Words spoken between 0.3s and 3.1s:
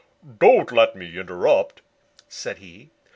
"Don't let me interrupt," said he.